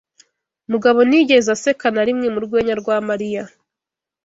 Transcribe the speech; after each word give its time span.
Mugabo 0.71 0.99
ntiyigeze 1.07 1.49
aseka 1.55 1.87
na 1.91 2.03
rimwe 2.07 2.27
mu 2.33 2.39
rwenya 2.45 2.73
rwa 2.81 2.95
Mariya. 3.07 3.43